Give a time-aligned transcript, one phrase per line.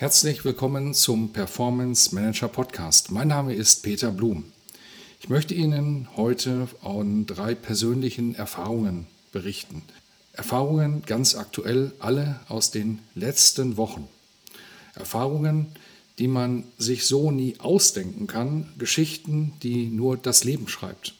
[0.00, 3.10] Herzlich willkommen zum Performance Manager Podcast.
[3.10, 4.44] Mein Name ist Peter Blum.
[5.20, 9.82] Ich möchte Ihnen heute von drei persönlichen Erfahrungen berichten.
[10.32, 14.08] Erfahrungen ganz aktuell, alle aus den letzten Wochen.
[14.94, 15.66] Erfahrungen,
[16.18, 21.14] die man sich so nie ausdenken kann, Geschichten, die nur das Leben schreibt.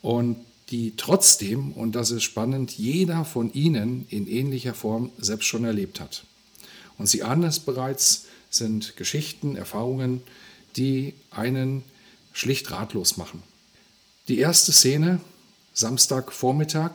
[0.00, 0.36] Und
[0.70, 6.00] die trotzdem, und das ist spannend, jeder von Ihnen in ähnlicher Form selbst schon erlebt
[6.00, 6.22] hat.
[6.98, 10.22] Und Sie ahnen es bereits, sind Geschichten, Erfahrungen,
[10.76, 11.82] die einen
[12.32, 13.42] schlicht ratlos machen.
[14.28, 15.20] Die erste Szene,
[15.72, 16.92] Samstagvormittag,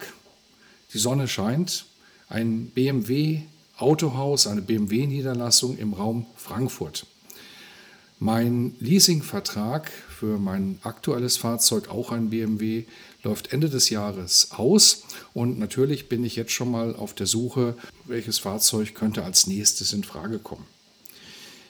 [0.93, 1.85] die Sonne scheint,
[2.29, 3.41] ein BMW
[3.77, 7.05] Autohaus, eine BMW Niederlassung im Raum Frankfurt.
[8.19, 9.91] Mein Leasingvertrag
[10.23, 12.85] für mein aktuelles Fahrzeug, auch ein BMW,
[13.23, 15.03] läuft Ende des Jahres aus.
[15.33, 19.91] Und natürlich bin ich jetzt schon mal auf der Suche, welches Fahrzeug könnte als nächstes
[19.91, 20.65] in Frage kommen.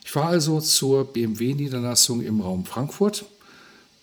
[0.06, 3.26] Ich fahre also zur BMW-Niederlassung im Raum Frankfurt,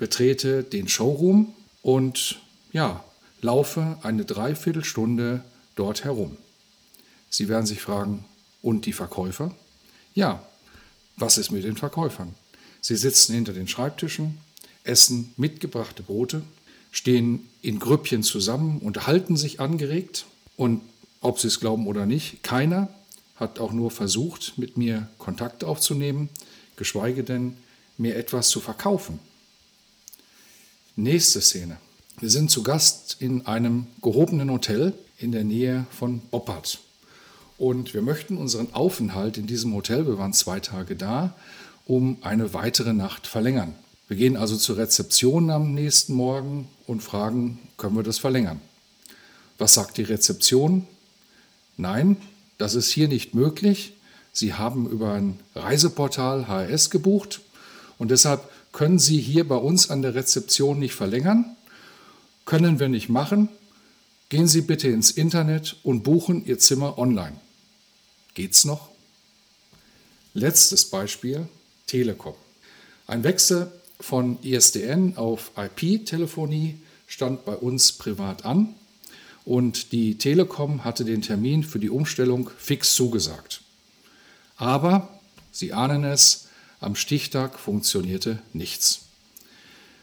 [0.00, 2.40] betrete den Showroom und
[2.72, 3.04] ja,
[3.42, 5.44] laufe eine Dreiviertelstunde
[5.76, 6.36] dort herum.
[7.28, 8.24] Sie werden sich fragen,
[8.62, 9.54] und die Verkäufer?
[10.12, 10.44] Ja,
[11.16, 12.34] was ist mit den Verkäufern?
[12.80, 14.38] Sie sitzen hinter den Schreibtischen,
[14.84, 16.42] essen mitgebrachte Brote,
[16.90, 20.82] stehen in Grüppchen zusammen, unterhalten sich angeregt und
[21.20, 22.88] ob sie es glauben oder nicht, keiner
[23.36, 26.28] hat auch nur versucht, mit mir Kontakt aufzunehmen,
[26.76, 27.56] geschweige denn
[27.98, 29.19] mir etwas zu verkaufen.
[30.96, 31.78] Nächste Szene.
[32.19, 36.80] Wir sind zu Gast in einem gehobenen Hotel in der Nähe von Boppard.
[37.56, 41.34] Und wir möchten unseren Aufenthalt in diesem Hotel, wir waren zwei Tage da,
[41.86, 43.74] um eine weitere Nacht verlängern.
[44.08, 48.60] Wir gehen also zur Rezeption am nächsten Morgen und fragen, können wir das verlängern?
[49.58, 50.86] Was sagt die Rezeption?
[51.76, 52.16] Nein,
[52.58, 53.94] das ist hier nicht möglich.
[54.32, 57.40] Sie haben über ein Reiseportal HRS gebucht
[57.98, 61.56] und deshalb können Sie hier bei uns an der Rezeption nicht verlängern.
[62.44, 63.48] Können wir nicht machen.
[64.28, 67.36] Gehen Sie bitte ins Internet und buchen Ihr Zimmer online.
[68.34, 68.88] Geht's noch?
[70.34, 71.48] Letztes Beispiel,
[71.90, 72.34] Telekom.
[73.08, 76.78] Ein Wechsel von ISDN auf IP-Telefonie
[77.08, 78.76] stand bei uns privat an
[79.44, 83.62] und die Telekom hatte den Termin für die Umstellung fix zugesagt.
[84.56, 85.18] Aber,
[85.50, 86.46] Sie ahnen es,
[86.78, 89.06] am Stichtag funktionierte nichts.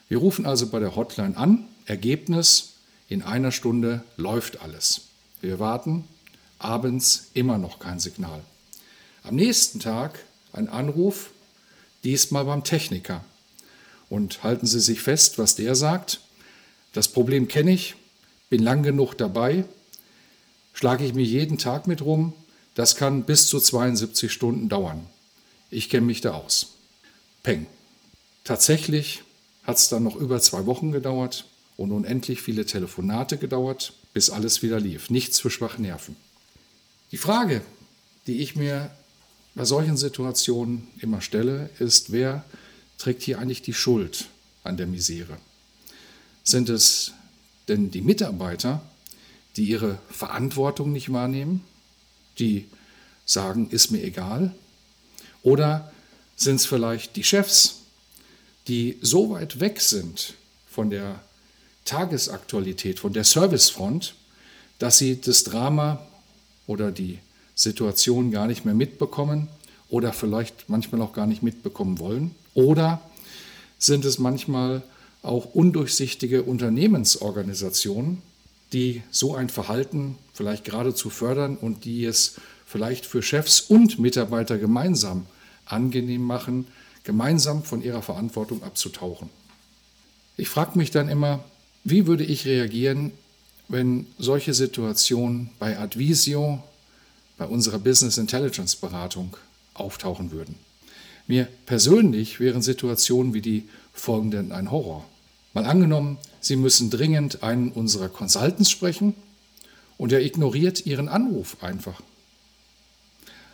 [0.09, 2.73] Wir rufen also bei der Hotline an, Ergebnis,
[3.07, 5.03] in einer Stunde läuft alles.
[5.39, 6.03] Wir warten,
[6.59, 8.41] abends immer noch kein Signal.
[9.23, 10.19] Am nächsten Tag
[10.51, 11.29] ein Anruf,
[12.03, 13.24] diesmal beim Techniker.
[14.09, 16.22] Und halten Sie sich fest, was der sagt.
[16.94, 17.96] Das Problem kenne ich,
[18.50, 19.66] bin lang genug dabei,
[20.74, 22.34] schlage ich mir jeden Tag mit rum.
[22.75, 25.06] Das kann bis zu 72 Stunden dauern.
[25.69, 26.75] Ich kenne mich da aus.
[27.44, 27.66] Peng.
[28.44, 29.24] Tatsächlich
[29.64, 34.64] hat es dann noch über zwei Wochen gedauert und unendlich viele Telefonate gedauert, bis alles
[34.64, 35.09] wieder lief.
[35.09, 36.16] Nichts für schwache Nerven.
[37.12, 37.62] Die Frage,
[38.25, 38.91] die ich mir
[39.57, 42.45] bei solchen Situationen immer stelle, ist, wer
[43.00, 44.28] trägt hier eigentlich die Schuld
[44.63, 45.35] an der Misere?
[46.44, 47.13] Sind es
[47.67, 48.84] denn die Mitarbeiter,
[49.56, 51.63] die ihre Verantwortung nicht wahrnehmen,
[52.38, 52.67] die
[53.25, 54.53] sagen, ist mir egal?
[55.41, 55.91] Oder
[56.35, 57.79] sind es vielleicht die Chefs,
[58.67, 60.35] die so weit weg sind
[60.69, 61.19] von der
[61.84, 64.13] Tagesaktualität, von der Servicefront,
[64.78, 66.05] dass sie das Drama
[66.67, 67.17] oder die
[67.58, 69.49] Situation gar nicht mehr mitbekommen
[69.89, 72.35] oder vielleicht manchmal auch gar nicht mitbekommen wollen?
[72.53, 73.01] Oder
[73.78, 74.81] sind es manchmal
[75.22, 78.22] auch undurchsichtige Unternehmensorganisationen,
[78.73, 82.35] die so ein Verhalten vielleicht geradezu fördern und die es
[82.66, 85.25] vielleicht für Chefs und Mitarbeiter gemeinsam
[85.66, 86.67] angenehm machen,
[87.03, 89.29] gemeinsam von ihrer Verantwortung abzutauchen?
[90.35, 91.43] Ich frage mich dann immer,
[91.83, 93.11] wie würde ich reagieren,
[93.69, 96.61] wenn solche Situationen bei Advisio,
[97.37, 99.35] bei unserer Business Intelligence Beratung
[99.79, 100.56] auftauchen würden.
[101.28, 105.06] Mir persönlich wären Situationen wie die folgenden ein Horror.
[105.53, 109.16] Mal angenommen, Sie müssen dringend einen unserer Consultants sprechen
[109.97, 112.02] und er ignoriert Ihren Anruf einfach.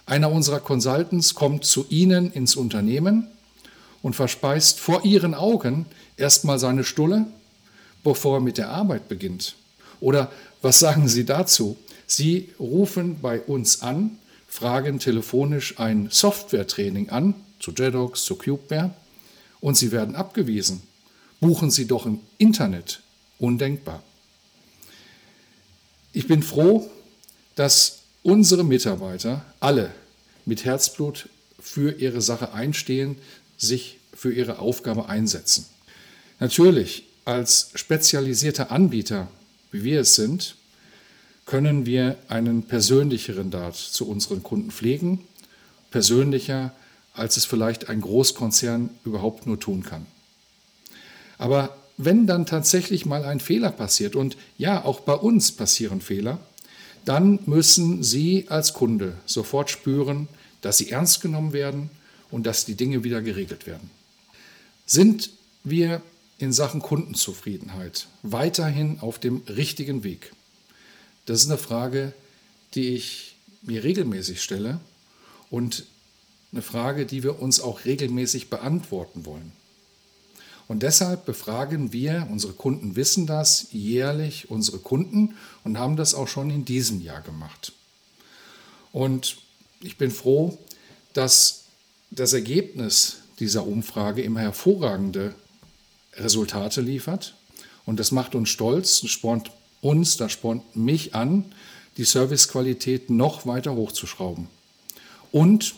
[0.05, 3.27] Einer unserer Consultants kommt zu Ihnen ins Unternehmen
[4.01, 5.85] und verspeist vor Ihren Augen
[6.17, 7.25] erstmal seine Stulle,
[8.03, 9.55] bevor er mit der Arbeit beginnt.
[10.01, 10.29] Oder
[10.61, 11.77] was sagen Sie dazu?
[12.05, 14.19] Sie rufen bei uns an,
[14.53, 18.93] fragen telefonisch ein Softwaretraining an, zu JEDOX, zu CubeWare,
[19.61, 20.83] und Sie werden abgewiesen.
[21.39, 23.01] Buchen Sie doch im Internet.
[23.39, 24.03] Undenkbar.
[26.11, 26.87] Ich bin froh,
[27.55, 29.91] dass unsere Mitarbeiter alle
[30.45, 31.29] mit Herzblut
[31.59, 33.17] für ihre Sache einstehen,
[33.57, 35.65] sich für ihre Aufgabe einsetzen.
[36.39, 39.29] Natürlich, als spezialisierter Anbieter,
[39.71, 40.57] wie wir es sind,
[41.45, 45.19] können wir einen persönlicheren Dart zu unseren Kunden pflegen,
[45.91, 46.73] persönlicher,
[47.13, 50.05] als es vielleicht ein Großkonzern überhaupt nur tun kann.
[51.37, 56.39] Aber wenn dann tatsächlich mal ein Fehler passiert, und ja, auch bei uns passieren Fehler,
[57.05, 60.27] dann müssen Sie als Kunde sofort spüren,
[60.61, 61.89] dass Sie ernst genommen werden
[62.31, 63.91] und dass die Dinge wieder geregelt werden.
[64.85, 65.29] Sind
[65.63, 66.01] wir
[66.37, 70.31] in Sachen Kundenzufriedenheit weiterhin auf dem richtigen Weg?
[71.25, 72.13] Das ist eine Frage,
[72.73, 74.79] die ich mir regelmäßig stelle
[75.49, 75.85] und
[76.51, 79.51] eine Frage, die wir uns auch regelmäßig beantworten wollen.
[80.67, 86.27] Und deshalb befragen wir, unsere Kunden wissen das, jährlich unsere Kunden und haben das auch
[86.27, 87.73] schon in diesem Jahr gemacht.
[88.91, 89.37] Und
[89.81, 90.57] ich bin froh,
[91.13, 91.65] dass
[92.11, 95.35] das Ergebnis dieser Umfrage immer hervorragende
[96.13, 97.35] Resultate liefert.
[97.85, 99.51] Und das macht uns stolz, das spornt
[99.83, 101.45] uns, das spornt mich an,
[101.97, 104.47] die Servicequalität noch weiter hochzuschrauben.
[105.31, 105.75] Und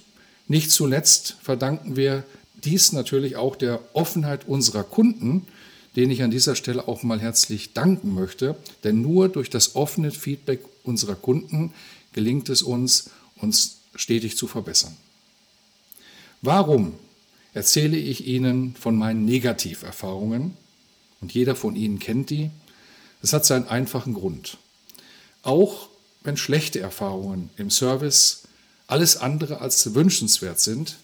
[0.48, 2.24] nicht zuletzt verdanken wir
[2.64, 5.48] dies natürlich auch der Offenheit unserer Kunden,
[5.96, 8.56] denen ich an dieser Stelle auch mal herzlich danken möchte.
[8.84, 11.74] Denn nur durch das offene Feedback unserer Kunden
[12.14, 14.96] gelingt es uns, uns stetig zu verbessern.
[16.42, 16.94] Warum
[17.54, 20.56] erzähle ich Ihnen von meinen Negativerfahrungen?
[21.22, 22.52] Und jeder von Ihnen kennt die.
[23.26, 24.60] Es hat seinen einfachen Grund.
[25.42, 25.90] Auch
[26.24, 28.44] wenn schlechte Erfahrungen im Service
[28.86, 30.98] alles andere als wünschenswert sind,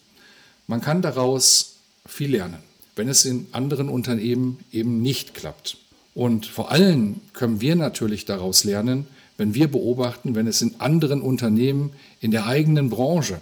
[0.67, 2.59] man kann daraus viel lernen,
[2.95, 5.77] wenn es in anderen Unternehmen eben nicht klappt.
[6.13, 9.07] Und vor allem können wir natürlich daraus lernen,
[9.37, 13.41] wenn wir beobachten, wenn es in anderen Unternehmen in der eigenen Branche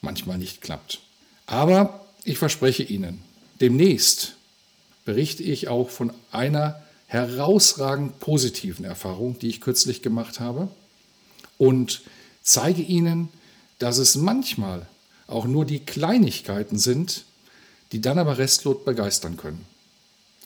[0.00, 0.98] manchmal nicht klappt.
[1.46, 3.20] Aber ich verspreche Ihnen,
[3.60, 4.34] demnächst
[5.04, 10.68] berichte ich auch von einer herausragend positiven Erfahrung, die ich kürzlich gemacht habe
[11.56, 12.02] und
[12.42, 13.30] zeige Ihnen,
[13.78, 14.86] dass es manchmal
[15.26, 17.24] auch nur die Kleinigkeiten sind,
[17.92, 19.64] die dann aber restlos begeistern können.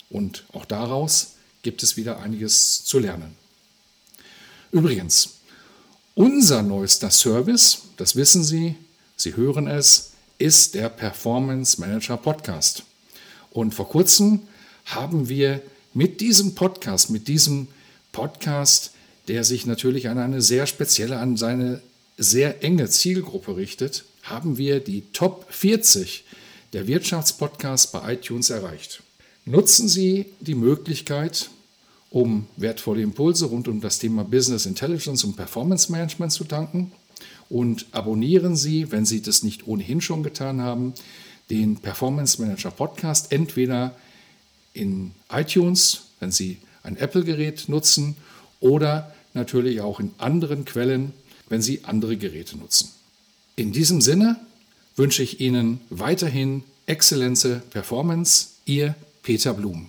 [0.09, 3.37] Und auch daraus gibt es wieder einiges zu lernen.
[4.71, 5.37] Übrigens,
[6.15, 8.77] unser neuester Service, das wissen Sie,
[9.17, 12.85] Sie hören es, ist der Performance Manager Podcast.
[13.51, 14.43] Und vor kurzem
[14.87, 15.63] haben wir
[15.95, 17.69] mit diesem Podcast, mit diesem
[18.13, 18.93] Podcast,
[19.29, 21.81] der sich natürlich an eine sehr spezielle, an seine
[22.17, 26.25] sehr enge Zielgruppe richtet, haben wir die Top 40
[26.73, 29.03] der Wirtschaftspodcasts bei iTunes erreicht.
[29.45, 31.51] Nutzen Sie die Möglichkeit,
[32.11, 36.93] um wertvolle Impulse rund um das Thema Business Intelligence und Performance Management zu tanken
[37.49, 40.95] und abonnieren Sie, wenn Sie das nicht ohnehin schon getan haben,
[41.51, 43.95] den Performance Manager Podcast entweder
[44.73, 48.17] in iTunes, wenn Sie ein Apple-Gerät nutzen,
[48.61, 51.13] oder natürlich auch in anderen Quellen,
[51.49, 52.91] wenn Sie andere Geräte nutzen.
[53.57, 54.37] In diesem Sinne
[54.97, 58.49] wünsche ich Ihnen weiterhin exzellente Performance.
[58.65, 59.89] Ihr Peter Blum.